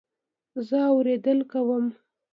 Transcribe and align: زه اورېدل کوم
زه 0.67 0.79
اورېدل 0.93 1.39
کوم 1.51 1.85